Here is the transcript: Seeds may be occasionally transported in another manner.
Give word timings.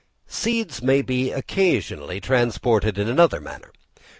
Seeds 0.25 0.81
may 0.81 1.03
be 1.03 1.31
occasionally 1.31 2.19
transported 2.19 2.97
in 2.97 3.07
another 3.07 3.39
manner. 3.39 3.71